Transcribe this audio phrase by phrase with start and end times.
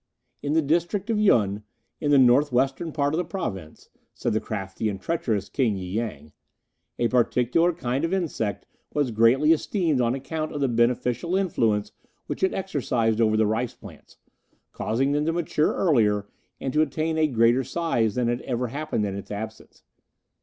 [0.41, 1.61] In the district of Yun,
[1.99, 5.81] in the north western part of the Province, said the crafty and treacherous King y
[5.81, 6.31] Yang,
[6.97, 11.91] a particular kind of insect was greatly esteemed on account of the beneficent influence
[12.25, 14.17] which it exercised over the rice plants,
[14.71, 16.25] causing them to mature earlier,
[16.59, 19.83] and to attain a greater size than ever happened in its absence.